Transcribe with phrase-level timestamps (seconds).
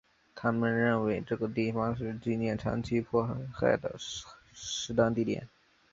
[0.33, 3.93] 他们认为这个地方是纪念长期迫害的
[4.51, 5.47] 适当地点。